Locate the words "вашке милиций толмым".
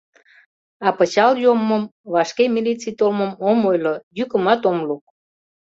2.13-3.31